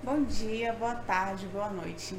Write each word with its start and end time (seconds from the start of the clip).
Bom 0.00 0.22
dia, 0.22 0.72
boa 0.74 0.94
tarde, 0.94 1.44
boa 1.46 1.70
noite. 1.70 2.16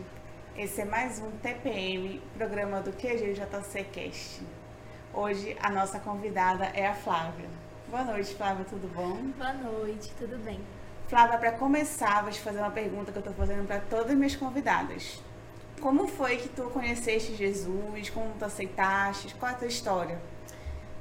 Esse 0.57 0.81
é 0.81 0.85
mais 0.85 1.17
um 1.19 1.31
TPM, 1.31 2.21
programa 2.37 2.81
do 2.81 2.91
QGJC 2.91 3.85
Cast. 3.85 4.41
Hoje 5.13 5.55
a 5.61 5.71
nossa 5.71 5.97
convidada 5.97 6.65
é 6.73 6.85
a 6.85 6.93
Flávia. 6.93 7.47
Boa 7.87 8.03
noite, 8.03 8.35
Flávia, 8.35 8.65
tudo 8.65 8.85
bom? 8.93 9.15
Boa 9.37 9.53
noite, 9.53 10.11
tudo 10.19 10.37
bem. 10.43 10.59
Flávia, 11.07 11.37
para 11.37 11.53
começar, 11.53 12.21
vou 12.21 12.31
te 12.33 12.41
fazer 12.41 12.59
uma 12.59 12.69
pergunta 12.69 13.13
que 13.13 13.17
eu 13.17 13.21
estou 13.21 13.33
fazendo 13.33 13.65
para 13.65 13.79
todas 13.79 14.11
as 14.11 14.17
minhas 14.17 14.35
convidadas. 14.35 15.23
Como 15.79 16.05
foi 16.05 16.35
que 16.35 16.49
tu 16.49 16.63
conheceste 16.63 17.33
Jesus? 17.33 18.09
Como 18.09 18.33
tu 18.37 18.43
aceitaste? 18.43 19.33
Qual 19.35 19.49
é 19.49 19.55
a 19.55 19.57
tua 19.57 19.67
história? 19.67 20.19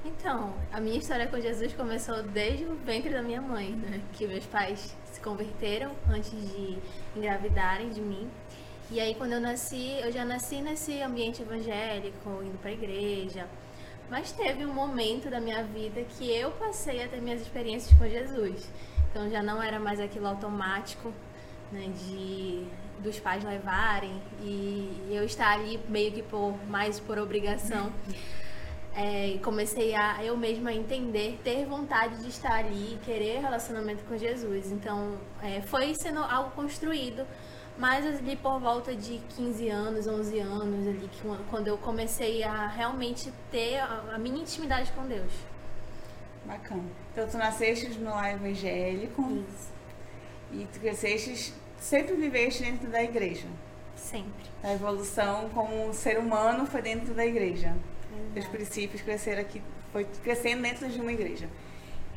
Então, 0.05 0.55
a 0.73 0.80
minha 0.80 0.99
história 0.99 1.27
com 1.27 1.41
Jesus 1.41 1.73
começou 1.73 2.23
desde 2.23 2.64
o 2.64 2.77
ventre 2.77 3.11
da 3.11 3.21
minha 3.21 3.43
mãe, 3.43 3.71
né? 3.73 4.01
Que 4.13 4.27
meus 4.27 4.46
pais 4.46 4.95
se 5.05 5.21
converteram 5.21 5.93
antes 6.09 6.31
de 6.31 6.79
engravidarem 7.17 7.91
de 7.91 8.00
mim. 8.00 8.31
E 8.91 9.00
aí, 9.00 9.14
quando 9.17 9.32
eu 9.32 9.41
nasci, 9.41 9.99
eu 10.00 10.13
já 10.13 10.25
nasci 10.25 10.61
nesse 10.61 11.03
ambiente 11.03 11.43
evangélico, 11.43 12.43
indo 12.43 12.57
para 12.58 12.71
a 12.71 12.75
igreja. 12.75 13.46
Mas 14.08 14.32
teve 14.32 14.64
um 14.64 14.72
momento 14.72 15.29
da 15.29 15.41
minha 15.41 15.63
vida 15.64 16.03
que 16.03 16.30
eu 16.30 16.53
passei 16.53 17.03
a 17.03 17.08
ter 17.08 17.21
minhas 17.21 17.43
experiências 17.43 17.96
com 17.99 18.08
Jesus. 18.08 18.71
Então, 19.11 19.29
já 19.29 19.43
não 19.43 19.63
era 19.63 19.80
mais 19.80 20.00
aquilo 20.00 20.29
automático, 20.29 21.13
né? 21.72 21.91
De 22.07 22.67
dos 23.00 23.21
pais 23.21 23.44
levarem 23.44 24.21
e 24.41 25.08
eu 25.08 25.25
estar 25.25 25.53
ali 25.53 25.79
meio 25.89 26.11
que 26.11 26.21
por 26.21 26.53
mais 26.67 26.99
por 26.99 27.17
obrigação. 27.17 27.93
É, 29.00 29.38
comecei 29.44 29.94
a 29.94 30.25
eu 30.25 30.36
mesma 30.36 30.72
entender, 30.72 31.38
ter 31.44 31.64
vontade 31.64 32.20
de 32.20 32.30
estar 32.30 32.52
ali, 32.52 32.98
querer 33.05 33.38
relacionamento 33.38 34.02
com 34.06 34.19
Jesus. 34.19 34.72
Então, 34.72 35.16
é, 35.41 35.61
foi 35.61 35.94
sendo 35.94 36.19
algo 36.19 36.50
construído, 36.50 37.24
mas 37.78 38.05
ali 38.05 38.34
por 38.34 38.58
volta 38.58 38.97
de 38.97 39.18
15 39.36 39.68
anos, 39.68 40.08
11 40.08 40.40
anos, 40.40 40.88
ali, 40.88 41.08
quando 41.48 41.68
eu 41.68 41.78
comecei 41.78 42.42
a 42.42 42.66
realmente 42.66 43.32
ter 43.52 43.77
a, 43.77 44.14
a 44.14 44.18
minha 44.18 44.42
intimidade 44.42 44.90
com 44.90 45.06
Deus. 45.06 45.33
Bacana. 46.44 46.83
Então, 47.12 47.28
tu 47.28 47.38
nasceste 47.38 47.88
no 48.00 48.10
lar 48.10 48.34
evangélico. 48.34 49.22
Isso. 49.48 49.68
E 50.50 50.66
tu 50.72 50.80
cresceste, 50.80 51.55
sempre 51.78 52.16
viveste 52.16 52.64
dentro 52.64 52.88
da 52.88 53.00
igreja. 53.00 53.46
Sempre. 53.94 54.50
A 54.60 54.72
evolução 54.72 55.48
como 55.50 55.94
ser 55.94 56.18
humano 56.18 56.66
foi 56.66 56.83
dentro 56.83 57.14
da 57.14 57.24
igreja. 57.24 57.77
Exato. 58.12 58.39
Os 58.39 58.47
princípios 58.47 59.03
cresceram 59.03 59.42
aqui, 59.42 59.62
foi 59.92 60.06
crescendo 60.23 60.62
dentro 60.62 60.89
de 60.89 61.01
uma 61.01 61.12
igreja. 61.12 61.48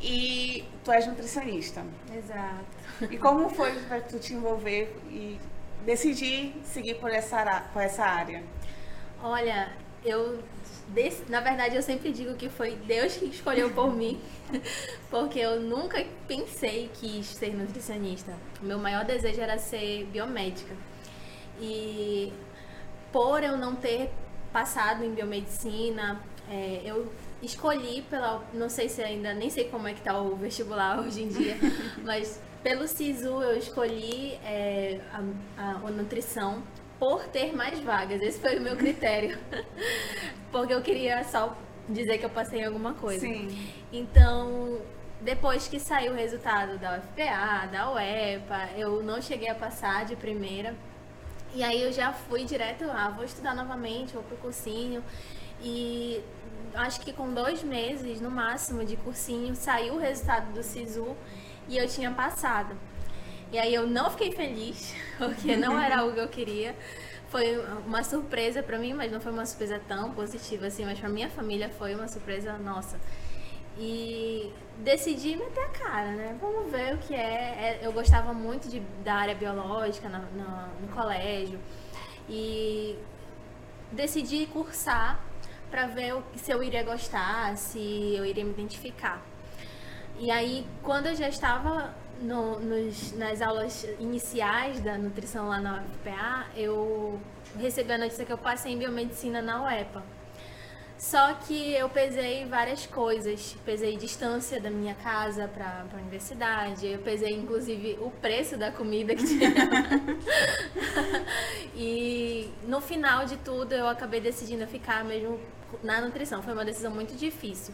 E 0.01 0.65
tu 0.83 0.91
és 0.91 1.05
nutricionista. 1.05 1.85
Exato. 2.15 3.13
E 3.13 3.17
como 3.17 3.49
foi 3.49 3.71
para 3.83 4.01
tu 4.01 4.17
te 4.17 4.33
envolver 4.33 4.95
e 5.09 5.39
decidir 5.85 6.55
seguir 6.63 6.95
por 6.95 7.11
essa, 7.11 7.61
por 7.73 7.81
essa 7.81 8.03
área? 8.03 8.43
Olha, 9.21 9.71
eu 10.03 10.39
na 11.29 11.39
verdade 11.39 11.75
eu 11.75 11.81
sempre 11.81 12.11
digo 12.11 12.35
que 12.35 12.49
foi 12.49 12.75
Deus 12.75 13.15
que 13.15 13.25
escolheu 13.25 13.69
por 13.71 13.95
mim, 13.95 14.19
porque 15.09 15.39
eu 15.39 15.61
nunca 15.61 16.05
pensei 16.27 16.89
que 16.93 17.23
ser 17.23 17.55
nutricionista. 17.55 18.33
O 18.61 18.65
meu 18.65 18.77
maior 18.77 19.05
desejo 19.05 19.39
era 19.39 19.57
ser 19.57 20.05
biomédica. 20.05 20.75
E 21.59 22.33
por 23.11 23.43
eu 23.43 23.57
não 23.57 23.75
ter 23.75 24.09
passado 24.51 25.03
em 25.03 25.13
biomedicina, 25.13 26.21
é, 26.49 26.81
eu 26.83 27.11
escolhi 27.41 28.01
pela, 28.03 28.43
não 28.53 28.69
sei 28.69 28.87
se 28.87 29.01
ainda, 29.01 29.33
nem 29.33 29.49
sei 29.49 29.65
como 29.65 29.87
é 29.87 29.93
que 29.93 30.01
tá 30.01 30.19
o 30.19 30.35
vestibular 30.35 30.99
hoje 31.05 31.23
em 31.23 31.27
dia, 31.29 31.55
mas 32.03 32.41
pelo 32.63 32.87
SISU 32.87 33.41
eu 33.41 33.57
escolhi 33.57 34.33
é, 34.43 34.99
a, 35.11 35.61
a, 35.61 35.71
a, 35.71 35.91
nutrição 35.91 36.61
por 36.99 37.23
ter 37.25 37.55
mais 37.55 37.79
vagas. 37.79 38.21
Esse 38.21 38.39
foi 38.39 38.59
o 38.59 38.61
meu 38.61 38.75
critério. 38.77 39.37
Porque 40.51 40.71
eu 40.71 40.81
queria 40.81 41.23
só 41.23 41.57
dizer 41.89 42.19
que 42.19 42.25
eu 42.25 42.29
passei 42.29 42.59
em 42.61 42.65
alguma 42.65 42.93
coisa. 42.93 43.21
Sim. 43.21 43.47
Então, 43.91 44.79
depois 45.21 45.67
que 45.67 45.79
saiu 45.79 46.13
o 46.13 46.15
resultado 46.15 46.77
da 46.77 46.99
UFPA, 46.99 47.67
da 47.71 47.91
UEPA, 47.91 48.69
eu 48.77 49.01
não 49.01 49.19
cheguei 49.19 49.49
a 49.49 49.55
passar 49.55 50.05
de 50.05 50.15
primeira. 50.15 50.75
E 51.53 51.63
aí 51.63 51.81
eu 51.81 51.91
já 51.91 52.13
fui 52.13 52.45
direto, 52.45 52.85
ah, 52.89 53.09
vou 53.09 53.25
estudar 53.25 53.53
novamente, 53.53 54.13
vou 54.13 54.23
pro 54.23 54.37
cursinho. 54.37 55.03
E 55.61 56.23
acho 56.73 57.01
que 57.01 57.11
com 57.11 57.33
dois 57.33 57.61
meses, 57.63 58.21
no 58.21 58.31
máximo, 58.31 58.85
de 58.85 58.95
cursinho, 58.95 59.55
saiu 59.55 59.95
o 59.95 59.97
resultado 59.97 60.53
do 60.53 60.63
SISU 60.63 61.15
e 61.67 61.77
eu 61.77 61.87
tinha 61.87 62.11
passado. 62.11 62.75
E 63.51 63.59
aí 63.59 63.73
eu 63.73 63.85
não 63.85 64.09
fiquei 64.09 64.31
feliz, 64.31 64.95
porque 65.17 65.57
não 65.57 65.79
era 65.79 65.99
algo 65.99 66.13
que 66.13 66.19
eu 66.19 66.27
queria. 66.29 66.75
Foi 67.29 67.57
uma 67.85 68.03
surpresa 68.03 68.63
para 68.63 68.77
mim, 68.77 68.93
mas 68.93 69.11
não 69.11 69.19
foi 69.19 69.31
uma 69.31 69.45
surpresa 69.45 69.79
tão 69.87 70.11
positiva 70.11 70.67
assim, 70.67 70.85
mas 70.85 70.99
para 70.99 71.09
minha 71.09 71.29
família 71.29 71.69
foi 71.69 71.95
uma 71.95 72.07
surpresa 72.07 72.57
nossa. 72.57 72.97
E 73.77 74.51
decidi 74.77 75.35
meter 75.35 75.63
a 75.63 75.69
cara, 75.69 76.11
né? 76.11 76.37
Vamos 76.39 76.71
ver 76.71 76.95
o 76.95 76.97
que 76.97 77.15
é. 77.15 77.19
é 77.19 77.79
eu 77.81 77.91
gostava 77.91 78.33
muito 78.33 78.67
de, 78.69 78.79
da 79.03 79.15
área 79.15 79.35
biológica 79.35 80.09
no, 80.09 80.19
no, 80.19 80.67
no 80.81 80.87
colégio. 80.93 81.59
E 82.29 82.97
decidi 83.91 84.45
cursar 84.47 85.19
para 85.69 85.87
ver 85.87 86.15
o, 86.15 86.23
se 86.35 86.51
eu 86.51 86.61
iria 86.61 86.83
gostar, 86.83 87.55
se 87.57 88.15
eu 88.15 88.25
iria 88.25 88.43
me 88.43 88.51
identificar. 88.51 89.21
E 90.19 90.29
aí, 90.29 90.67
quando 90.83 91.07
eu 91.07 91.15
já 91.15 91.29
estava 91.29 91.93
no, 92.21 92.59
nos, 92.59 93.13
nas 93.13 93.41
aulas 93.41 93.85
iniciais 93.99 94.79
da 94.81 94.97
nutrição 94.97 95.47
lá 95.47 95.59
na 95.59 95.81
UFPA, 95.81 96.45
eu 96.55 97.19
recebi 97.59 97.91
a 97.91 97.97
notícia 97.97 98.25
que 98.25 98.31
eu 98.31 98.37
passei 98.37 98.73
em 98.73 98.77
biomedicina 98.77 99.41
na 99.41 99.63
UEPA. 99.63 100.03
Só 101.01 101.33
que 101.33 101.73
eu 101.73 101.89
pesei 101.89 102.45
várias 102.45 102.85
coisas. 102.85 103.57
Pesei 103.65 103.97
distância 103.97 104.61
da 104.61 104.69
minha 104.69 104.93
casa 104.93 105.47
para 105.47 105.83
a 105.91 105.97
universidade. 105.97 106.85
Eu 106.85 106.99
pesei, 106.99 107.33
inclusive, 107.33 107.97
o 107.99 108.11
preço 108.11 108.55
da 108.55 108.71
comida 108.71 109.15
que 109.15 109.25
tinha. 109.25 109.49
e 111.75 112.51
no 112.67 112.79
final 112.79 113.25
de 113.25 113.35
tudo, 113.37 113.73
eu 113.73 113.87
acabei 113.87 114.21
decidindo 114.21 114.67
ficar 114.67 115.03
mesmo 115.03 115.39
na 115.81 115.99
nutrição. 116.01 116.43
Foi 116.43 116.53
uma 116.53 116.63
decisão 116.63 116.91
muito 116.91 117.15
difícil. 117.15 117.73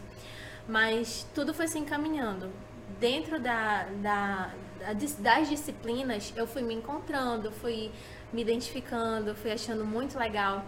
Mas 0.66 1.26
tudo 1.34 1.52
foi 1.52 1.68
se 1.68 1.78
encaminhando. 1.78 2.50
Dentro 2.98 3.38
da, 3.38 3.88
da, 4.00 4.54
das 5.18 5.50
disciplinas, 5.50 6.32
eu 6.34 6.46
fui 6.46 6.62
me 6.62 6.72
encontrando, 6.72 7.52
fui 7.52 7.92
me 8.32 8.40
identificando, 8.40 9.34
fui 9.34 9.52
achando 9.52 9.84
muito 9.84 10.18
legal 10.18 10.64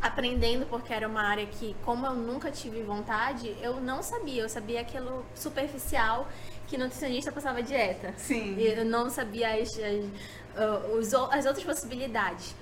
aprendendo 0.00 0.66
porque 0.66 0.92
era 0.92 1.06
uma 1.06 1.22
área 1.22 1.46
que, 1.46 1.76
como 1.84 2.06
eu 2.06 2.14
nunca 2.14 2.50
tive 2.50 2.82
vontade, 2.82 3.54
eu 3.60 3.80
não 3.80 4.02
sabia. 4.02 4.42
Eu 4.42 4.48
sabia 4.48 4.80
aquilo 4.80 5.24
superficial 5.34 6.28
que 6.66 6.78
nutricionista 6.78 7.30
passava 7.30 7.62
dieta. 7.62 8.14
Sim. 8.16 8.58
Eu 8.58 8.84
não 8.84 9.10
sabia 9.10 9.54
as, 9.54 9.70
as, 9.78 11.14
as 11.14 11.46
outras 11.46 11.64
possibilidades. 11.64 12.54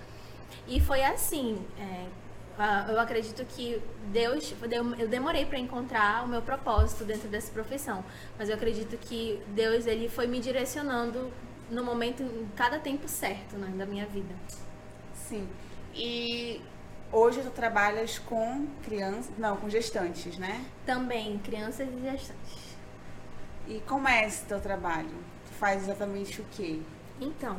E 0.67 0.81
foi 0.81 1.03
assim. 1.03 1.65
É, 1.79 2.07
eu 2.91 2.99
acredito 2.99 3.45
que 3.45 3.81
Deus, 4.07 4.53
eu 4.99 5.07
demorei 5.07 5.47
para 5.47 5.59
encontrar 5.59 6.25
o 6.25 6.29
meu 6.29 6.43
propósito 6.43 7.05
dentro 7.05 7.29
dessa 7.29 7.53
profissão, 7.53 8.05
mas 8.37 8.49
eu 8.49 8.57
acredito 8.57 8.97
que 8.97 9.41
Deus 9.55 9.87
ele 9.87 10.09
foi 10.09 10.27
me 10.27 10.41
direcionando 10.41 11.33
no 11.71 11.85
momento, 11.85 12.21
em 12.23 12.49
cada 12.57 12.81
tempo 12.81 13.07
certo 13.07 13.57
né, 13.57 13.73
da 13.77 13.87
minha 13.87 14.07
vida. 14.07 14.35
Sim. 15.15 15.49
E 15.95 16.61
Hoje 17.11 17.41
tu 17.41 17.51
trabalhas 17.51 18.19
com 18.19 18.67
crianças, 18.85 19.31
não, 19.39 19.57
com 19.57 19.71
gestantes, 19.71 20.37
né? 20.37 20.67
Também, 20.85 21.39
crianças 21.39 21.89
e 21.89 22.01
gestantes. 22.03 22.77
E 23.67 23.81
como 23.81 24.07
é 24.07 24.27
esse 24.27 24.45
teu 24.45 24.61
trabalho? 24.61 25.09
Tu 25.47 25.55
faz 25.55 25.85
exatamente 25.85 26.43
o 26.43 26.45
quê? 26.53 26.81
Então, 27.19 27.59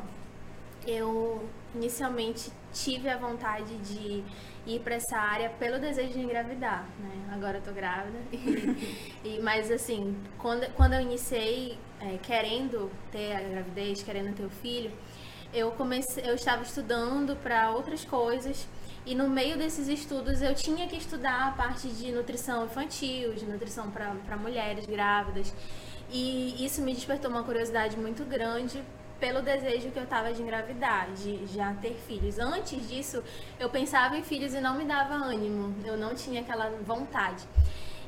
eu 0.85 1.49
inicialmente 1.73 2.51
tive 2.71 3.09
a 3.09 3.17
vontade 3.17 3.75
de 3.77 4.23
ir 4.67 4.79
para 4.81 4.95
essa 4.95 5.17
área 5.17 5.49
pelo 5.49 5.79
desejo 5.79 6.13
de 6.13 6.19
engravidar, 6.19 6.87
né? 6.99 7.33
Agora 7.33 7.57
eu 7.57 7.61
tô 7.63 7.71
grávida. 7.71 8.19
e, 9.25 9.39
mas 9.41 9.71
assim, 9.71 10.15
quando, 10.37 10.71
quando 10.73 10.93
eu 10.93 11.01
iniciei 11.01 11.75
é, 11.99 12.19
querendo 12.21 12.91
ter 13.11 13.35
a 13.35 13.41
gravidez, 13.41 14.03
querendo 14.03 14.35
ter 14.35 14.45
o 14.45 14.49
filho, 14.49 14.91
eu 15.51 15.71
comecei, 15.71 16.23
eu 16.29 16.35
estava 16.35 16.61
estudando 16.61 17.35
para 17.37 17.71
outras 17.71 18.05
coisas 18.05 18.67
e 19.05 19.15
no 19.15 19.29
meio 19.29 19.57
desses 19.57 19.87
estudos 19.87 20.41
eu 20.41 20.53
tinha 20.53 20.87
que 20.87 20.95
estudar 20.95 21.47
a 21.47 21.51
parte 21.51 21.87
de 21.87 22.11
nutrição 22.11 22.65
infantil, 22.65 23.33
de 23.33 23.45
nutrição 23.45 23.89
para 23.91 24.37
mulheres 24.37 24.85
grávidas. 24.85 25.53
E 26.11 26.65
isso 26.65 26.81
me 26.81 26.93
despertou 26.93 27.29
uma 27.29 27.43
curiosidade 27.43 27.97
muito 27.97 28.23
grande 28.25 28.83
pelo 29.19 29.41
desejo 29.41 29.91
que 29.91 29.99
eu 29.99 30.03
estava 30.03 30.33
de 30.33 30.41
engravidar, 30.41 31.11
de 31.11 31.45
já 31.47 31.73
ter 31.75 31.93
filhos. 32.07 32.39
Antes 32.39 32.87
disso, 32.87 33.23
eu 33.59 33.69
pensava 33.69 34.17
em 34.17 34.23
filhos 34.23 34.53
e 34.53 34.61
não 34.61 34.77
me 34.77 34.85
dava 34.85 35.13
ânimo, 35.13 35.75
eu 35.85 35.97
não 35.97 36.15
tinha 36.15 36.41
aquela 36.41 36.69
vontade. 36.81 37.43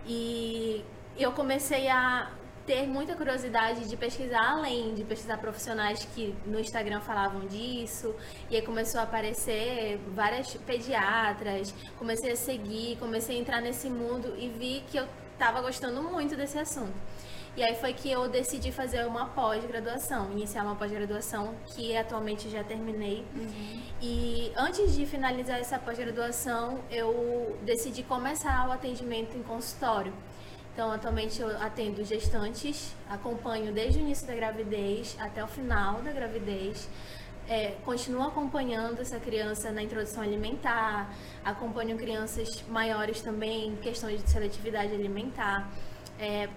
E 0.07 0.83
eu 1.17 1.31
comecei 1.33 1.89
a 1.89 2.31
ter 2.71 2.87
muita 2.87 3.15
curiosidade 3.15 3.85
de 3.89 3.97
pesquisar 3.97 4.51
além, 4.51 4.93
de 4.93 5.03
pesquisar 5.03 5.37
profissionais 5.37 6.07
que 6.15 6.33
no 6.45 6.57
Instagram 6.57 7.01
falavam 7.01 7.45
disso, 7.45 8.15
e 8.49 8.55
aí 8.55 8.61
começou 8.61 9.01
a 9.01 9.03
aparecer 9.03 9.99
várias 10.15 10.53
pediatras, 10.53 11.75
comecei 11.99 12.31
a 12.31 12.35
seguir, 12.37 12.95
comecei 12.97 13.35
a 13.35 13.39
entrar 13.41 13.59
nesse 13.59 13.89
mundo 13.89 14.33
e 14.37 14.47
vi 14.47 14.85
que 14.89 14.95
eu 14.95 15.05
estava 15.33 15.59
gostando 15.59 16.01
muito 16.01 16.37
desse 16.37 16.57
assunto. 16.57 16.93
E 17.57 17.61
aí 17.61 17.75
foi 17.75 17.91
que 17.91 18.09
eu 18.09 18.29
decidi 18.29 18.71
fazer 18.71 19.05
uma 19.05 19.25
pós-graduação, 19.25 20.31
iniciar 20.31 20.63
uma 20.63 20.75
pós-graduação 20.75 21.53
que 21.75 21.97
atualmente 21.97 22.49
já 22.49 22.63
terminei. 22.63 23.25
Uhum. 23.35 23.81
E 24.01 24.53
antes 24.55 24.95
de 24.95 25.05
finalizar 25.05 25.59
essa 25.59 25.77
pós-graduação, 25.77 26.79
eu 26.89 27.59
decidi 27.63 28.01
começar 28.03 28.69
o 28.69 28.71
atendimento 28.71 29.35
em 29.35 29.43
consultório. 29.43 30.13
Então, 30.73 30.89
atualmente 30.91 31.41
eu 31.41 31.49
atendo 31.61 32.03
gestantes, 32.05 32.95
acompanho 33.09 33.73
desde 33.73 33.99
o 33.99 34.01
início 34.01 34.25
da 34.25 34.33
gravidez 34.33 35.17
até 35.19 35.43
o 35.43 35.47
final 35.47 36.01
da 36.01 36.11
gravidez. 36.11 36.87
É, 37.49 37.75
continuo 37.83 38.23
acompanhando 38.23 39.01
essa 39.01 39.19
criança 39.19 39.71
na 39.71 39.83
introdução 39.83 40.23
alimentar, 40.23 41.13
acompanho 41.43 41.97
crianças 41.97 42.63
maiores 42.69 43.21
também 43.21 43.67
em 43.67 43.75
questões 43.75 44.23
de 44.23 44.29
seletividade 44.29 44.93
alimentar. 44.93 45.69
É, 46.17 46.47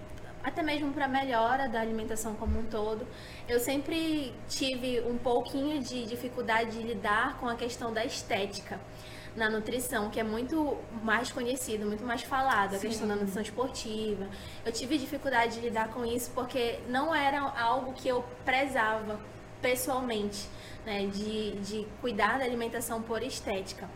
até 0.41 0.61
mesmo 0.61 0.93
para 0.93 1.07
melhora 1.07 1.67
da 1.67 1.81
alimentação 1.81 2.35
como 2.35 2.59
um 2.59 2.65
todo. 2.67 3.05
Eu 3.49 3.59
sempre 3.59 4.31
tive 4.47 5.01
um 5.01 5.17
pouquinho 5.17 5.81
de 5.81 6.05
dificuldade 6.05 6.71
de 6.71 6.83
lidar 6.83 7.37
com 7.39 7.49
a 7.49 7.55
questão 7.55 7.91
da 7.91 8.05
estética 8.05 8.79
na 9.35 9.49
nutrição, 9.49 10.09
que 10.09 10.19
é 10.19 10.23
muito 10.23 10.77
mais 11.03 11.31
conhecido, 11.31 11.85
muito 11.85 12.03
mais 12.03 12.23
falado, 12.23 12.75
a 12.75 12.79
questão 12.79 13.07
da 13.07 13.15
nutrição 13.15 13.41
esportiva. 13.41 14.27
Eu 14.65 14.71
tive 14.71 14.97
dificuldade 14.97 15.55
de 15.55 15.61
lidar 15.61 15.89
com 15.89 16.05
isso 16.05 16.31
porque 16.33 16.79
não 16.87 17.13
era 17.13 17.41
algo 17.41 17.93
que 17.93 18.07
eu 18.07 18.23
prezava 18.45 19.19
pessoalmente, 19.61 20.47
né, 20.85 21.07
de, 21.07 21.51
de 21.59 21.87
cuidar 21.99 22.39
da 22.39 22.45
alimentação 22.45 23.01
por 23.01 23.21
estética. 23.21 23.89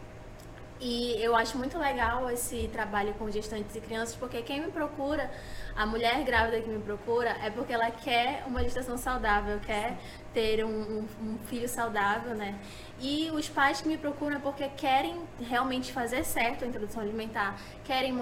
E 0.81 1.21
eu 1.21 1.35
acho 1.35 1.57
muito 1.57 1.77
legal 1.77 2.29
esse 2.31 2.69
trabalho 2.71 3.13
com 3.15 3.29
gestantes 3.29 3.75
e 3.75 3.81
crianças, 3.81 4.15
porque 4.15 4.41
quem 4.41 4.61
me 4.61 4.71
procura, 4.71 5.29
a 5.75 5.85
mulher 5.85 6.23
grávida 6.23 6.61
que 6.61 6.69
me 6.69 6.79
procura, 6.79 7.35
é 7.43 7.49
porque 7.49 7.73
ela 7.73 7.91
quer 7.91 8.45
uma 8.47 8.63
gestação 8.63 8.97
saudável, 8.97 9.59
quer 9.59 9.97
ter 10.33 10.63
um, 10.63 10.69
um, 10.69 11.07
um 11.21 11.37
filho 11.47 11.67
saudável, 11.67 12.33
né? 12.33 12.57
E 12.97 13.29
os 13.31 13.49
pais 13.49 13.81
que 13.81 13.89
me 13.89 13.97
procuram 13.97 14.37
é 14.37 14.39
porque 14.39 14.69
querem 14.69 15.17
realmente 15.41 15.91
fazer 15.91 16.23
certo 16.23 16.63
a 16.63 16.67
introdução 16.67 17.01
alimentar, 17.01 17.59
querem 17.83 18.17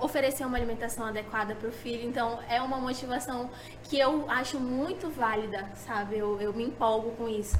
oferecer 0.00 0.46
uma 0.46 0.56
alimentação 0.56 1.04
adequada 1.04 1.54
para 1.54 1.68
o 1.68 1.72
filho. 1.72 2.08
Então, 2.08 2.38
é 2.48 2.62
uma 2.62 2.78
motivação 2.78 3.50
que 3.82 3.98
eu 3.98 4.30
acho 4.30 4.58
muito 4.58 5.10
válida, 5.10 5.70
sabe? 5.74 6.16
Eu, 6.16 6.40
eu 6.40 6.54
me 6.54 6.64
empolgo 6.64 7.10
com 7.12 7.28
isso. 7.28 7.58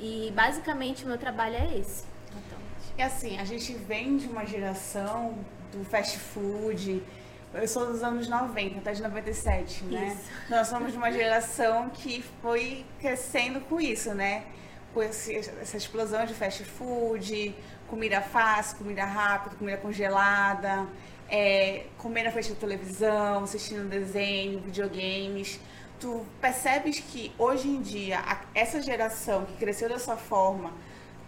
E 0.00 0.32
basicamente 0.34 1.04
o 1.04 1.08
meu 1.08 1.18
trabalho 1.18 1.54
é 1.54 1.78
esse. 1.78 2.09
E 2.96 3.02
assim, 3.02 3.38
a 3.38 3.44
gente 3.44 3.72
vem 3.72 4.16
de 4.16 4.28
uma 4.28 4.44
geração 4.44 5.38
do 5.72 5.84
fast 5.84 6.18
food. 6.18 7.02
Eu 7.52 7.66
sou 7.66 7.86
dos 7.86 8.02
anos 8.02 8.28
90, 8.28 8.78
até 8.78 8.92
de 8.92 9.02
97, 9.02 9.84
né? 9.84 10.08
Isso. 10.08 10.30
Nós 10.50 10.68
somos 10.68 10.92
de 10.92 10.98
uma 10.98 11.10
geração 11.10 11.88
que 11.90 12.22
foi 12.42 12.84
crescendo 13.00 13.60
com 13.62 13.80
isso, 13.80 14.14
né? 14.14 14.44
Com 14.92 15.02
esse, 15.02 15.34
essa 15.34 15.76
explosão 15.76 16.24
de 16.26 16.34
fast 16.34 16.62
food, 16.64 17.54
comida 17.88 18.20
fácil, 18.20 18.78
comida 18.78 19.04
rápida, 19.04 19.56
comida 19.56 19.76
congelada, 19.78 20.86
é, 21.28 21.86
comer 21.96 22.24
na 22.24 22.30
frente 22.30 22.50
da 22.50 22.56
televisão, 22.56 23.44
assistindo 23.44 23.88
desenho, 23.88 24.60
videogames. 24.60 25.58
Tu 25.98 26.26
percebes 26.40 27.00
que 27.00 27.32
hoje 27.38 27.68
em 27.68 27.80
dia, 27.80 28.20
essa 28.54 28.80
geração 28.80 29.44
que 29.44 29.54
cresceu 29.54 29.88
dessa 29.88 30.16
forma, 30.16 30.72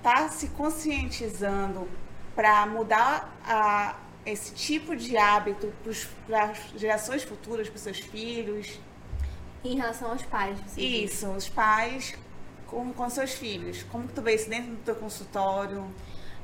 está 0.03 0.29
se 0.29 0.49
conscientizando 0.49 1.89
para 2.35 2.67
mudar 2.67 3.33
a, 3.45 3.97
esse 4.27 4.53
tipo 4.53 4.97
de 4.97 5.17
hábito 5.17 5.73
para 6.27 6.47
as 6.47 6.59
gerações 6.77 7.23
futuras, 7.23 7.69
para 7.69 7.77
os 7.77 7.83
seus 7.83 8.01
filhos? 8.01 8.81
Em 9.65 9.77
relação 9.77 10.11
aos 10.11 10.23
pais. 10.23 10.59
Isso, 10.77 11.29
os 11.31 11.49
pais 11.49 12.19
com, 12.67 12.93
com 12.93 13.09
seus 13.09 13.33
filhos. 13.35 13.85
Como 13.85 14.09
que 14.09 14.15
tu 14.15 14.23
vê 14.23 14.35
isso 14.35 14.51
dentro 14.51 14.73
do 14.73 14.83
teu 14.83 14.97
consultório? 14.97 15.87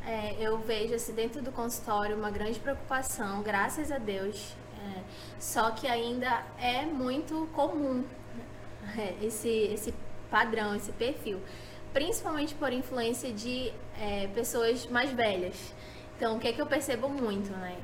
É, 0.06 0.36
eu 0.38 0.58
vejo 0.58 0.94
assim, 0.94 1.12
dentro 1.12 1.42
do 1.42 1.50
consultório 1.50 2.16
uma 2.16 2.30
grande 2.30 2.60
preocupação, 2.60 3.42
graças 3.42 3.90
a 3.90 3.98
Deus. 3.98 4.54
É, 4.78 5.02
só 5.40 5.72
que 5.72 5.88
ainda 5.88 6.44
é 6.60 6.86
muito 6.86 7.48
comum 7.52 8.04
é, 8.96 9.16
esse, 9.26 9.48
esse 9.48 9.92
padrão, 10.30 10.76
esse 10.76 10.92
perfil 10.92 11.40
principalmente 11.98 12.54
por 12.54 12.72
influência 12.72 13.32
de 13.32 13.72
é, 14.00 14.28
pessoas 14.28 14.86
mais 14.86 15.10
velhas. 15.10 15.74
Então, 16.16 16.36
o 16.36 16.38
que 16.38 16.46
é 16.46 16.52
que 16.52 16.62
eu 16.62 16.66
percebo 16.66 17.08
muito, 17.08 17.50
né? 17.50 17.76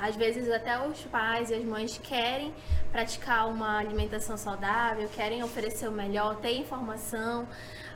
Às 0.00 0.16
vezes 0.16 0.50
até 0.50 0.84
os 0.84 1.00
pais 1.02 1.48
e 1.50 1.54
as 1.54 1.64
mães 1.64 1.96
querem 1.96 2.52
praticar 2.90 3.48
uma 3.48 3.78
alimentação 3.78 4.36
saudável, 4.36 5.08
querem 5.08 5.44
oferecer 5.44 5.86
o 5.86 5.92
melhor, 5.92 6.36
ter 6.40 6.58
informação, 6.58 7.46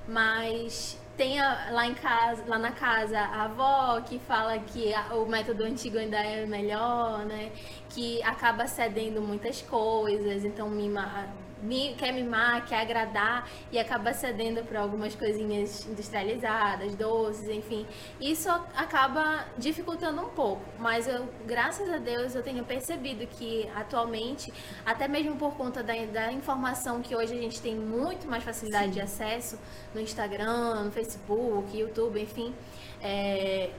mas 0.07 0.97
tem 1.17 1.41
a, 1.41 1.71
lá 1.73 1.85
em 1.85 1.95
casa, 1.95 2.45
lá 2.47 2.61
na 2.61 2.71
casa, 2.71 3.19
a 3.19 3.43
avó 3.43 4.01
que 4.03 4.21
fala 4.21 4.57
que 4.61 4.95
a, 4.95 5.15
o 5.17 5.29
método 5.29 5.65
antigo 5.65 5.99
ainda 5.99 6.17
é 6.17 6.47
melhor, 6.47 7.27
né? 7.27 7.51
Que 7.91 8.23
acaba 8.23 8.69
cedendo 8.69 9.21
muitas 9.21 9.63
coisas, 9.63 10.45
então 10.45 10.71
mima 10.71 11.27
quer 11.97 12.13
mimar, 12.13 12.65
quer 12.67 12.81
agradar 12.81 13.49
e 13.73 13.79
acaba 13.79 14.13
cedendo 14.13 14.63
para 14.65 14.81
algumas 14.81 15.15
coisinhas 15.15 15.87
industrializadas, 15.87 16.95
doces, 16.95 17.49
enfim. 17.49 17.87
Isso 18.21 18.49
acaba 18.75 19.45
dificultando 19.59 20.23
um 20.23 20.29
pouco, 20.29 20.63
mas 20.79 21.09
eu, 21.09 21.29
graças 21.47 21.89
a 21.93 21.99
Deus, 21.99 22.35
eu 22.35 22.43
tenho 22.43 22.65
percebido 22.65 23.27
que 23.27 23.69
atualmente, 23.75 24.53
até 24.85 25.09
mesmo 25.09 25.37
por 25.37 25.55
conta 25.55 25.83
da, 25.83 25.95
da 26.07 26.33
informação 26.33 27.01
que 27.01 27.15
hoje 27.15 27.33
a 27.33 27.41
gente 27.41 27.61
tem 27.61 27.75
muito 27.75 28.29
mais 28.29 28.45
facilidade 28.45 28.87
Sim. 28.87 28.93
de 28.93 29.01
acesso 29.01 29.59
no 29.95 30.01
Instagram, 30.01 30.85
no 30.85 30.91
Facebook, 30.91 31.77
YouTube, 31.77 32.21
enfim, 32.21 32.55
é, 33.03 33.71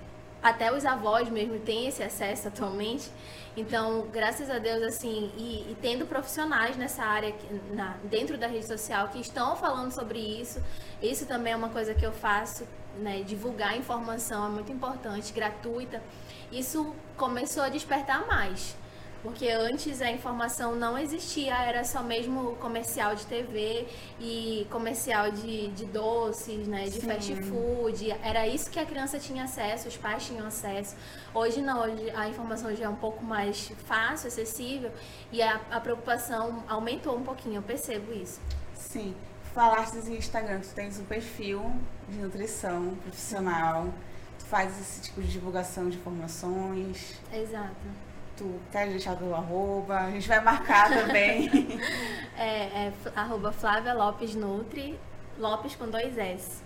até 0.41 0.71
os 0.71 0.85
avós 0.85 1.29
mesmo 1.29 1.59
têm 1.59 1.87
esse 1.87 2.03
acesso 2.03 2.47
atualmente. 2.47 3.09
Então, 3.55 4.07
graças 4.11 4.51
a 4.51 4.59
Deus, 4.59 4.83
assim, 4.83 5.31
e, 5.35 5.71
e 5.71 5.77
tendo 5.81 6.05
profissionais 6.05 6.77
nessa 6.77 7.03
área, 7.03 7.33
na, 7.73 7.97
dentro 8.03 8.37
da 8.37 8.45
rede 8.45 8.67
social, 8.67 9.07
que 9.07 9.19
estão 9.19 9.55
falando 9.55 9.91
sobre 9.91 10.19
isso, 10.19 10.63
isso 11.01 11.25
também 11.25 11.53
é 11.53 11.55
uma 11.55 11.69
coisa 11.69 11.95
que 11.95 12.05
eu 12.05 12.11
faço, 12.11 12.67
né? 12.99 13.23
Divulgar 13.23 13.75
informação 13.75 14.45
é 14.45 14.49
muito 14.49 14.71
importante, 14.71 15.33
gratuita. 15.33 16.03
Isso 16.51 16.93
começou 17.15 17.63
a 17.63 17.69
despertar 17.69 18.27
mais. 18.27 18.75
Porque 19.23 19.49
antes 19.49 20.01
a 20.01 20.11
informação 20.11 20.75
não 20.75 20.97
existia, 20.97 21.55
era 21.55 21.83
só 21.83 22.03
mesmo 22.03 22.55
comercial 22.57 23.15
de 23.15 23.25
TV 23.25 23.87
e 24.19 24.67
comercial 24.69 25.31
de, 25.31 25.69
de 25.69 25.85
doces, 25.85 26.67
né, 26.67 26.85
de 26.85 27.01
Sim. 27.01 27.07
fast 27.07 27.35
food. 27.43 28.11
Era 28.23 28.47
isso 28.47 28.69
que 28.69 28.79
a 28.79 28.85
criança 28.85 29.19
tinha 29.19 29.43
acesso, 29.43 29.87
os 29.87 29.97
pais 29.97 30.25
tinham 30.25 30.45
acesso. 30.45 30.95
Hoje 31.33 31.61
não, 31.61 31.81
hoje 31.81 32.09
a 32.11 32.29
informação 32.29 32.75
já 32.75 32.85
é 32.85 32.89
um 32.89 32.95
pouco 32.95 33.23
mais 33.23 33.71
fácil, 33.85 34.27
acessível 34.27 34.91
e 35.31 35.41
a, 35.41 35.59
a 35.71 35.79
preocupação 35.79 36.63
aumentou 36.67 37.17
um 37.17 37.23
pouquinho, 37.23 37.55
eu 37.55 37.63
percebo 37.63 38.13
isso. 38.13 38.39
Sim. 38.75 39.15
Falaste 39.53 39.95
em 39.95 40.15
Instagram, 40.15 40.59
tu 40.59 40.69
tens 40.75 40.99
um 40.99 41.05
perfil 41.05 41.71
de 42.07 42.17
nutrição 42.19 42.95
profissional, 43.01 43.91
tu 44.37 44.45
faz 44.45 44.79
esse 44.79 45.01
tipo 45.01 45.19
de 45.19 45.31
divulgação 45.31 45.89
de 45.89 45.97
informações. 45.97 47.19
Exato 47.33 48.06
tu 48.37 48.59
quer 48.71 48.87
deixar 48.87 49.15
do 49.15 49.33
arroba? 49.33 49.97
A 49.99 50.11
gente 50.11 50.27
vai 50.27 50.39
marcar 50.39 50.89
também. 50.93 51.49
é, 52.37 52.87
é 52.87 52.93
arroba 53.15 53.51
Flávia 53.51 53.93
Lopes 53.93 54.35
Nutri, 54.35 54.97
Lopes 55.37 55.75
com 55.75 55.89
dois 55.89 56.17
S. 56.17 56.61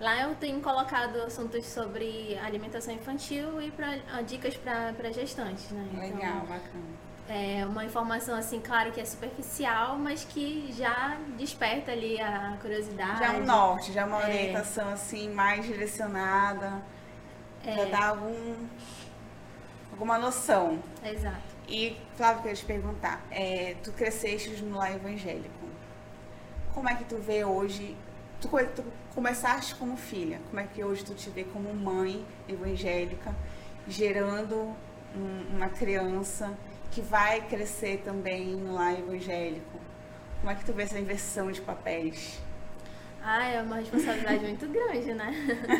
Lá 0.00 0.22
eu 0.22 0.34
tenho 0.36 0.60
colocado 0.60 1.16
assuntos 1.22 1.66
sobre 1.66 2.38
alimentação 2.38 2.94
infantil 2.94 3.60
e 3.60 3.70
pra, 3.70 3.96
dicas 4.22 4.56
para 4.56 5.12
gestantes, 5.12 5.70
né? 5.70 5.88
Então, 5.92 6.18
Legal, 6.18 6.40
bacana. 6.42 7.08
É 7.28 7.66
uma 7.66 7.84
informação 7.84 8.36
assim, 8.36 8.58
claro 8.60 8.90
que 8.90 9.00
é 9.00 9.04
superficial, 9.04 9.98
mas 9.98 10.24
que 10.24 10.72
já 10.72 11.18
desperta 11.36 11.92
ali 11.92 12.18
a 12.18 12.56
curiosidade. 12.60 13.18
Já 13.18 13.34
é 13.34 13.36
um 13.36 13.44
norte, 13.44 13.92
já 13.92 14.02
é 14.02 14.04
uma 14.04 14.22
é. 14.22 14.24
orientação 14.24 14.88
assim 14.88 15.28
mais 15.30 15.66
direcionada. 15.66 16.80
É. 17.66 17.74
Já 17.74 17.84
dá 17.86 18.08
algum 18.08 18.54
alguma 19.98 20.16
noção. 20.16 20.78
Exato. 21.04 21.42
E, 21.68 21.96
Flávio, 22.16 22.38
eu 22.38 22.42
queria 22.42 22.56
te 22.56 22.64
perguntar, 22.64 23.26
é, 23.32 23.74
tu 23.82 23.92
cresceste 23.92 24.62
no 24.62 24.78
lar 24.78 24.94
evangélico. 24.94 25.48
Como 26.72 26.88
é 26.88 26.94
que 26.94 27.04
tu 27.04 27.16
vê 27.18 27.44
hoje, 27.44 27.96
tu, 28.40 28.48
tu 28.48 28.84
começaste 29.12 29.74
como 29.74 29.96
filha, 29.96 30.40
como 30.48 30.60
é 30.60 30.64
que 30.64 30.84
hoje 30.84 31.04
tu 31.04 31.14
te 31.14 31.28
vê 31.30 31.42
como 31.42 31.74
mãe 31.74 32.24
evangélica, 32.48 33.34
gerando 33.88 34.72
um, 35.16 35.56
uma 35.56 35.68
criança 35.68 36.56
que 36.92 37.00
vai 37.00 37.40
crescer 37.48 38.02
também 38.04 38.54
no 38.54 38.74
lar 38.74 38.96
evangélico? 38.96 39.80
Como 40.38 40.52
é 40.52 40.54
que 40.54 40.64
tu 40.64 40.72
vê 40.72 40.84
essa 40.84 40.98
inversão 40.98 41.50
de 41.50 41.60
papéis? 41.60 42.40
Ah, 43.30 43.46
é 43.46 43.60
uma 43.60 43.76
responsabilidade 43.76 44.42
muito 44.42 44.66
grande, 44.68 45.12
né? 45.12 45.34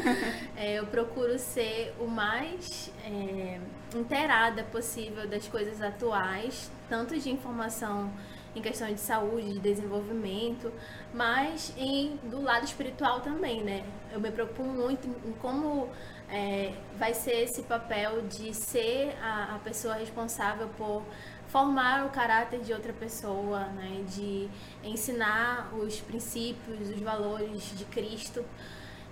É, 0.55 0.78
eu 0.78 0.87
procuro 0.87 1.38
ser 1.38 1.95
o 1.99 2.07
mais 2.07 2.93
é, 3.07 3.59
inteirada 3.97 4.64
possível 4.64 5.26
das 5.26 5.49
coisas 5.49 5.81
atuais, 5.81 6.71
tanto 6.90 7.19
de 7.19 7.31
informação 7.31 8.12
em 8.55 8.61
questão 8.61 8.88
de 8.88 9.00
saúde, 9.00 9.55
de 9.55 9.61
desenvolvimento, 9.61 10.71
mas 11.14 11.73
em, 11.78 12.17
do 12.25 12.43
lado 12.43 12.64
espiritual 12.67 13.21
também, 13.21 13.62
né? 13.62 13.83
Eu 14.12 14.21
me 14.21 14.31
preocupo 14.31 14.64
muito 14.64 15.09
em 15.09 15.33
como 15.40 15.88
é, 16.28 16.75
vai 16.99 17.14
ser 17.14 17.45
esse 17.45 17.62
papel 17.62 18.23
de 18.23 18.52
ser 18.52 19.17
a, 19.23 19.55
a 19.55 19.59
pessoa 19.61 19.95
responsável 19.95 20.69
por 20.76 21.02
formar 21.49 22.07
o 22.07 22.11
caráter 22.11 22.61
de 22.61 22.73
outra 22.73 22.93
pessoa, 22.93 23.64
né? 23.67 24.05
de 24.09 24.49
ensinar 24.83 25.71
os 25.75 26.00
princípios, 26.00 26.90
os 26.90 27.00
valores 27.00 27.76
de 27.76 27.85
Cristo. 27.87 28.45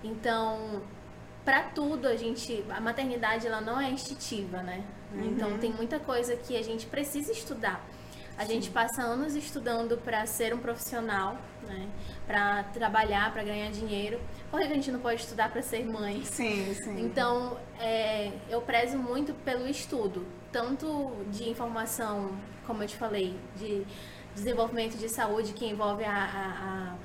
Então, 0.03 0.81
para 1.43 1.63
tudo 1.63 2.07
a 2.07 2.15
gente, 2.15 2.63
a 2.69 2.79
maternidade 2.79 3.47
ela 3.47 3.61
não 3.61 3.79
é 3.79 3.89
instintiva, 3.89 4.61
né? 4.61 4.83
Uhum. 5.13 5.31
Então 5.31 5.57
tem 5.57 5.71
muita 5.71 5.99
coisa 5.99 6.35
que 6.35 6.57
a 6.57 6.61
gente 6.61 6.85
precisa 6.85 7.31
estudar. 7.31 7.83
A 8.37 8.45
Sim. 8.45 8.53
gente 8.53 8.69
passa 8.69 9.01
anos 9.01 9.35
estudando 9.35 9.97
para 9.97 10.25
ser 10.27 10.53
um 10.53 10.59
profissional, 10.59 11.35
né? 11.63 11.87
Para 12.27 12.63
trabalhar, 12.65 13.33
para 13.33 13.43
ganhar 13.43 13.71
dinheiro. 13.71 14.19
Por 14.51 14.59
que 14.59 14.67
a 14.67 14.75
gente 14.75 14.91
não 14.91 14.99
pode 14.99 15.21
estudar 15.21 15.51
para 15.51 15.61
ser 15.61 15.83
mãe? 15.85 16.23
Sim, 16.23 16.73
sim. 16.75 17.01
Então, 17.03 17.57
é, 17.79 18.31
eu 18.47 18.61
prezo 18.61 18.97
muito 18.97 19.33
pelo 19.43 19.67
estudo, 19.67 20.25
tanto 20.51 21.25
de 21.31 21.49
informação, 21.49 22.37
como 22.65 22.83
eu 22.83 22.87
te 22.87 22.95
falei, 22.95 23.35
de 23.55 23.85
desenvolvimento 24.35 24.97
de 24.97 25.09
saúde 25.09 25.53
que 25.53 25.65
envolve 25.65 26.03
a, 26.03 26.13
a, 26.13 26.93
a 26.93 26.95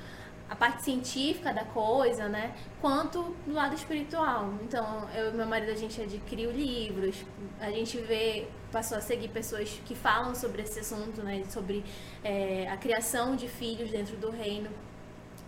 parte 0.56 0.82
científica 0.82 1.52
da 1.52 1.64
coisa, 1.64 2.28
né? 2.28 2.54
Quanto 2.80 3.34
no 3.46 3.54
lado 3.54 3.74
espiritual. 3.74 4.52
Então, 4.62 5.08
eu 5.14 5.30
e 5.30 5.34
meu 5.34 5.46
marido, 5.46 5.72
a 5.72 5.76
gente 5.76 6.00
adquiriu 6.00 6.50
livros, 6.50 7.24
a 7.60 7.70
gente 7.70 7.98
vê, 7.98 8.48
passou 8.70 8.98
a 8.98 9.00
seguir 9.00 9.28
pessoas 9.28 9.80
que 9.84 9.94
falam 9.94 10.34
sobre 10.34 10.62
esse 10.62 10.80
assunto, 10.80 11.22
né? 11.22 11.44
Sobre 11.48 11.84
é, 12.22 12.68
a 12.68 12.76
criação 12.76 13.36
de 13.36 13.48
filhos 13.48 13.90
dentro 13.90 14.16
do 14.16 14.30
reino. 14.30 14.70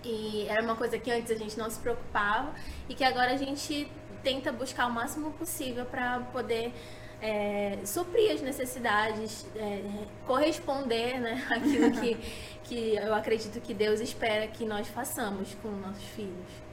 E 0.04 0.46
era 0.48 0.62
uma 0.62 0.76
coisa 0.76 0.98
que 0.98 1.10
antes 1.10 1.30
a 1.30 1.36
gente 1.36 1.56
não 1.56 1.70
se 1.70 1.80
preocupava 1.80 2.52
e 2.88 2.94
que 2.94 3.02
agora 3.02 3.32
a 3.32 3.36
gente 3.36 3.90
tenta 4.22 4.52
buscar 4.52 4.86
o 4.86 4.90
máximo 4.90 5.32
possível 5.32 5.84
para 5.84 6.20
poder 6.32 6.72
é, 7.24 7.78
suprir 7.86 8.32
as 8.32 8.42
necessidades, 8.42 9.46
é, 9.56 9.82
corresponder 10.26 11.18
né, 11.18 11.42
aquilo 11.48 11.90
que, 11.92 12.18
que 12.64 12.96
eu 12.96 13.14
acredito 13.14 13.58
que 13.62 13.72
Deus 13.72 13.98
espera 14.00 14.46
que 14.46 14.66
nós 14.66 14.86
façamos 14.88 15.56
com 15.62 15.70
nossos 15.70 16.04
filhos. 16.04 16.64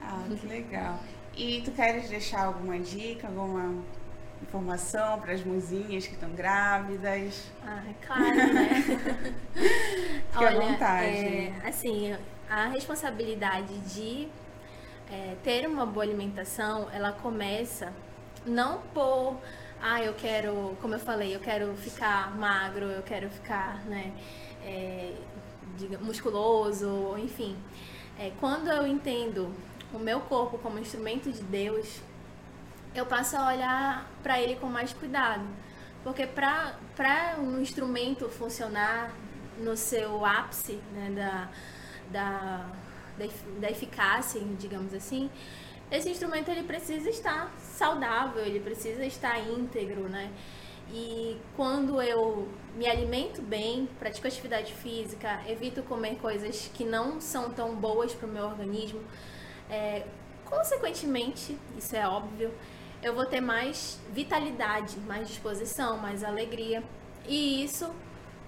Ah, 0.00 0.22
que 0.40 0.46
legal. 0.46 1.00
E 1.36 1.62
tu 1.62 1.72
queres 1.72 2.08
deixar 2.08 2.44
alguma 2.44 2.78
dica, 2.78 3.26
alguma 3.26 3.82
informação 4.40 5.18
para 5.20 5.32
as 5.32 5.42
mãozinhas 5.42 6.06
que 6.06 6.14
estão 6.14 6.30
grávidas? 6.30 7.50
Ah, 7.64 7.82
é 7.90 8.06
claro, 8.06 8.54
né? 8.54 8.68
Fique 10.30 10.44
Olha, 10.44 10.48
à 10.48 10.60
vontade. 10.60 11.08
É, 11.08 11.52
assim, 11.64 12.16
a 12.48 12.68
responsabilidade 12.68 13.76
de 13.80 14.28
é, 15.10 15.34
ter 15.42 15.66
uma 15.66 15.84
boa 15.84 16.04
alimentação, 16.04 16.88
ela 16.92 17.10
começa 17.10 17.92
não 18.46 18.80
por, 18.94 19.40
ah, 19.80 20.02
eu 20.02 20.14
quero, 20.14 20.76
como 20.80 20.94
eu 20.94 21.00
falei, 21.00 21.34
eu 21.34 21.40
quero 21.40 21.74
ficar 21.76 22.36
magro, 22.36 22.86
eu 22.86 23.02
quero 23.02 23.28
ficar, 23.30 23.84
né, 23.84 24.12
é, 24.64 25.14
diga, 25.76 25.98
musculoso, 25.98 27.16
enfim. 27.18 27.56
É, 28.18 28.32
quando 28.40 28.68
eu 28.68 28.86
entendo 28.86 29.52
o 29.92 29.98
meu 29.98 30.20
corpo 30.20 30.58
como 30.58 30.78
instrumento 30.78 31.30
de 31.30 31.42
Deus, 31.42 32.00
eu 32.94 33.04
passo 33.04 33.36
a 33.36 33.48
olhar 33.48 34.10
para 34.22 34.40
ele 34.40 34.56
com 34.56 34.66
mais 34.66 34.92
cuidado. 34.92 35.46
Porque 36.02 36.26
para 36.26 37.36
um 37.38 37.60
instrumento 37.60 38.28
funcionar 38.28 39.12
no 39.58 39.76
seu 39.76 40.24
ápice 40.24 40.80
né, 40.92 41.10
da, 41.14 41.48
da, 42.10 43.26
da, 43.58 43.70
eficácia, 43.70 44.40
digamos 44.58 44.94
assim, 44.94 45.30
esse 45.90 46.08
instrumento 46.10 46.50
ele 46.50 46.62
precisa 46.62 47.08
estar 47.08 47.52
saudável, 47.58 48.44
ele 48.44 48.60
precisa 48.60 49.04
estar 49.04 49.38
íntegro, 49.38 50.08
né? 50.08 50.30
E 50.92 51.36
quando 51.56 52.00
eu 52.00 52.48
me 52.76 52.86
alimento 52.86 53.42
bem, 53.42 53.88
pratico 53.98 54.26
atividade 54.26 54.72
física, 54.72 55.40
evito 55.48 55.82
comer 55.82 56.16
coisas 56.16 56.70
que 56.72 56.84
não 56.84 57.20
são 57.20 57.50
tão 57.50 57.74
boas 57.74 58.12
para 58.14 58.26
o 58.26 58.30
meu 58.30 58.44
organismo, 58.44 59.00
é, 59.68 60.04
consequentemente, 60.44 61.58
isso 61.76 61.96
é 61.96 62.06
óbvio, 62.06 62.52
eu 63.02 63.14
vou 63.14 63.26
ter 63.26 63.40
mais 63.40 64.00
vitalidade, 64.12 64.98
mais 65.00 65.28
disposição, 65.28 65.96
mais 65.98 66.24
alegria. 66.24 66.82
E 67.26 67.64
isso, 67.64 67.92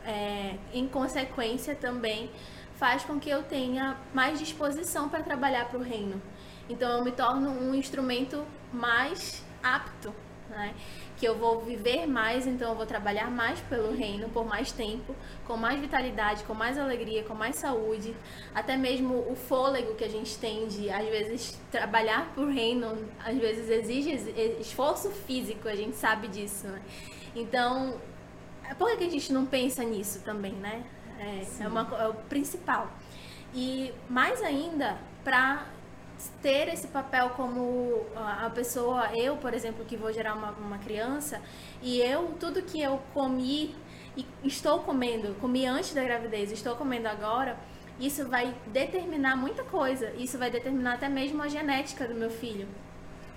é, 0.04 0.56
em 0.72 0.88
consequência, 0.88 1.74
também 1.74 2.30
faz 2.76 3.04
com 3.04 3.18
que 3.18 3.28
eu 3.28 3.42
tenha 3.42 3.96
mais 4.14 4.38
disposição 4.38 5.08
para 5.08 5.22
trabalhar 5.22 5.68
para 5.68 5.78
o 5.78 5.82
reino. 5.82 6.22
Então 6.68 6.98
eu 6.98 7.04
me 7.04 7.12
torno 7.12 7.50
um 7.50 7.74
instrumento 7.74 8.44
mais 8.72 9.44
apto, 9.62 10.14
né? 10.50 10.74
que 11.18 11.26
eu 11.26 11.36
vou 11.36 11.60
viver 11.60 12.06
mais, 12.06 12.46
então 12.46 12.70
eu 12.70 12.76
vou 12.76 12.86
trabalhar 12.86 13.28
mais 13.28 13.58
pelo 13.62 13.92
reino 13.92 14.28
por 14.28 14.46
mais 14.46 14.70
tempo, 14.70 15.14
com 15.46 15.56
mais 15.56 15.80
vitalidade, 15.80 16.44
com 16.44 16.54
mais 16.54 16.78
alegria, 16.78 17.24
com 17.24 17.34
mais 17.34 17.56
saúde, 17.56 18.14
até 18.54 18.76
mesmo 18.76 19.26
o 19.28 19.34
fôlego 19.34 19.96
que 19.96 20.04
a 20.04 20.08
gente 20.08 20.38
tem 20.38 20.68
de 20.68 20.88
às 20.88 21.04
vezes 21.08 21.60
trabalhar 21.72 22.32
por 22.34 22.48
reino, 22.48 22.96
às 23.24 23.36
vezes 23.36 23.68
exige 23.68 24.10
esforço 24.60 25.10
físico, 25.10 25.68
a 25.68 25.74
gente 25.74 25.96
sabe 25.96 26.28
disso, 26.28 26.68
né? 26.68 26.80
Então, 27.34 28.00
por 28.78 28.96
que 28.96 29.04
a 29.04 29.10
gente 29.10 29.32
não 29.32 29.44
pensa 29.44 29.82
nisso 29.82 30.20
também, 30.24 30.52
né? 30.52 30.84
É, 31.18 31.64
é, 31.64 31.68
uma, 31.68 31.80
é 31.98 32.06
o 32.06 32.14
principal. 32.14 32.92
E 33.52 33.92
mais 34.08 34.40
ainda 34.40 34.96
para 35.24 35.66
ter 36.42 36.68
esse 36.68 36.88
papel 36.88 37.30
como 37.30 38.06
a 38.16 38.50
pessoa, 38.50 39.10
eu, 39.14 39.36
por 39.36 39.54
exemplo, 39.54 39.84
que 39.84 39.96
vou 39.96 40.12
gerar 40.12 40.34
uma, 40.34 40.50
uma 40.52 40.78
criança, 40.78 41.40
e 41.82 42.00
eu, 42.00 42.34
tudo 42.40 42.62
que 42.62 42.80
eu 42.80 43.00
comi 43.14 43.74
e 44.16 44.26
estou 44.44 44.80
comendo, 44.80 45.34
comi 45.40 45.64
antes 45.64 45.94
da 45.94 46.02
gravidez, 46.02 46.50
estou 46.50 46.74
comendo 46.74 47.06
agora, 47.06 47.56
isso 48.00 48.28
vai 48.28 48.54
determinar 48.68 49.36
muita 49.36 49.64
coisa. 49.64 50.12
Isso 50.16 50.38
vai 50.38 50.50
determinar 50.50 50.94
até 50.94 51.08
mesmo 51.08 51.42
a 51.42 51.48
genética 51.48 52.06
do 52.06 52.14
meu 52.14 52.30
filho. 52.30 52.68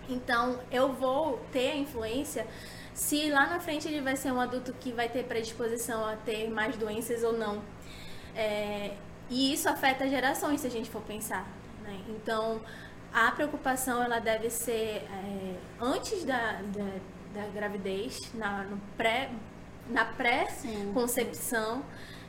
Então, 0.08 0.60
eu 0.72 0.94
vou 0.94 1.40
ter 1.52 1.72
a 1.72 1.76
influência 1.76 2.46
se 2.94 3.30
lá 3.30 3.48
na 3.48 3.60
frente 3.60 3.88
ele 3.88 4.02
vai 4.02 4.16
ser 4.16 4.32
um 4.32 4.40
adulto 4.40 4.74
que 4.74 4.92
vai 4.92 5.08
ter 5.08 5.24
predisposição 5.24 6.06
a 6.06 6.16
ter 6.16 6.50
mais 6.50 6.76
doenças 6.76 7.24
ou 7.24 7.34
não. 7.34 7.62
É, 8.36 8.92
e 9.30 9.54
isso 9.54 9.68
afeta 9.70 10.08
gerações, 10.08 10.62
se 10.62 10.68
a 10.68 10.70
gente 10.70 10.90
for 10.90 11.02
pensar. 11.02 11.48
Né? 11.84 12.00
Então, 12.10 12.62
a 13.14 13.32
preocupação 13.32 14.02
ela 14.02 14.20
deve 14.20 14.50
ser 14.50 15.04
é, 15.12 15.56
antes 15.80 16.24
da, 16.24 16.62
da, 16.62 17.42
da, 17.42 17.48
gravidez, 17.54 18.18
na, 18.34 18.64
no 18.64 18.78
pré, 18.98 19.30
na 19.90 20.06
pré-concepção. 20.06 21.84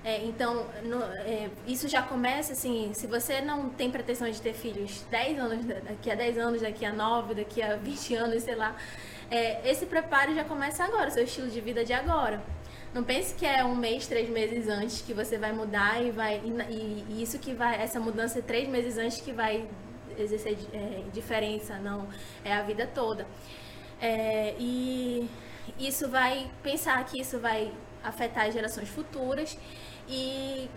É, 0.05 0.25
então, 0.25 0.67
no, 0.83 1.01
é, 1.01 1.49
isso 1.67 1.87
já 1.87 2.03
começa 2.03 2.55
assim, 2.55 2.93
se 2.93 3.07
você 3.07 3.41
não 3.41 3.69
tem 3.69 3.89
pretensão 3.89 4.29
de 4.29 4.43
ter 4.43 4.53
filhos 4.53 5.05
10 5.11 5.39
anos, 5.39 5.65
daqui 5.65 6.11
a 6.11 6.15
10 6.17 6.39
anos, 6.39 6.63
daqui 6.63 6.85
a 6.85 6.93
9, 6.93 7.35
daqui 7.35 7.63
a 7.63 7.77
20 7.77 8.15
anos, 8.17 8.43
sei 8.43 8.57
lá, 8.57 8.75
é, 9.31 9.71
esse 9.71 9.87
preparo 9.87 10.35
já 10.35 10.45
começa 10.45 10.83
agora, 10.85 11.11
seu 11.11 11.23
estilo 11.23 11.49
de 11.49 11.61
vida 11.61 11.85
de 11.85 11.93
agora. 11.93 12.43
Não 12.95 13.03
pense 13.03 13.35
que 13.35 13.47
é 13.47 13.65
um 13.65 13.75
mês, 13.75 14.07
três 14.07 14.29
meses 14.29 14.69
antes 14.69 15.01
que 15.01 15.15
você 15.15 15.39
vai 15.39 15.53
mudar 15.53 16.03
e 16.03 16.11
vai. 16.11 16.43
E, 16.45 17.05
e 17.09 17.23
isso 17.23 17.39
que 17.39 17.55
vai. 17.55 17.81
Essa 17.81 17.99
mudança 17.99 18.39
é 18.39 18.43
três 18.43 18.69
meses 18.69 18.99
antes 18.99 19.21
que 19.21 19.33
vai 19.33 19.67
exercer 20.19 20.59
é, 20.75 21.03
diferença, 21.13 21.79
não. 21.79 22.07
É 22.45 22.53
a 22.53 22.63
vida 22.63 22.87
toda. 22.87 23.27
É, 24.01 24.55
e 24.59 25.29
isso 25.79 26.09
vai. 26.09 26.51
Pensar 26.63 27.03
que 27.07 27.19
isso 27.19 27.39
vai 27.39 27.73
afetar 28.05 28.47
as 28.47 28.55
gerações 28.55 28.89
futuras 28.89 29.57
e 30.07 30.69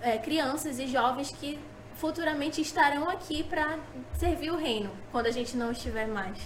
é, 0.00 0.18
crianças 0.18 0.78
e 0.78 0.86
jovens 0.86 1.32
que 1.32 1.58
futuramente 1.94 2.60
estarão 2.60 3.08
aqui 3.08 3.42
para 3.42 3.78
servir 4.12 4.50
o 4.50 4.56
reino 4.56 4.90
quando 5.10 5.26
a 5.26 5.30
gente 5.30 5.56
não 5.56 5.72
estiver 5.72 6.06
mais. 6.06 6.38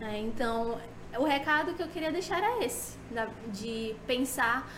É, 0.00 0.18
então 0.18 0.78
o 1.18 1.24
recado 1.24 1.74
que 1.74 1.82
eu 1.82 1.88
queria 1.88 2.12
deixar 2.12 2.42
é 2.42 2.64
esse, 2.64 2.96
de 3.52 3.94
pensar 4.06 4.68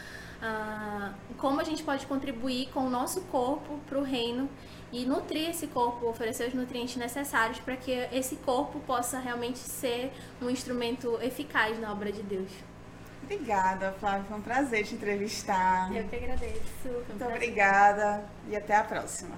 ah, 0.40 1.12
como 1.36 1.60
a 1.60 1.64
gente 1.64 1.82
pode 1.82 2.06
contribuir 2.06 2.68
com 2.68 2.80
o 2.80 2.90
nosso 2.90 3.22
corpo 3.22 3.78
para 3.88 3.98
o 3.98 4.02
reino 4.02 4.48
e 4.92 5.04
nutrir 5.04 5.50
esse 5.50 5.66
corpo, 5.66 6.06
oferecer 6.06 6.48
os 6.48 6.54
nutrientes 6.54 6.96
necessários 6.96 7.58
para 7.58 7.76
que 7.76 7.90
esse 8.12 8.36
corpo 8.36 8.80
possa 8.80 9.18
realmente 9.18 9.58
ser 9.58 10.12
um 10.40 10.48
instrumento 10.48 11.18
eficaz 11.20 11.78
na 11.78 11.92
obra 11.92 12.12
de 12.12 12.22
Deus. 12.22 12.50
Obrigada, 13.22 13.92
Flávia. 14.00 14.24
Foi 14.24 14.38
um 14.38 14.42
prazer 14.42 14.86
te 14.86 14.94
entrevistar. 14.94 15.94
Eu 15.94 16.08
que 16.08 16.16
agradeço. 16.16 16.62
Muito 17.08 17.24
obrigada 17.24 18.24
e 18.48 18.56
até 18.56 18.76
a 18.76 18.84
próxima. 18.84 19.36